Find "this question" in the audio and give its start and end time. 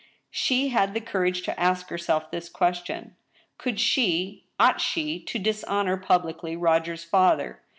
2.31-3.15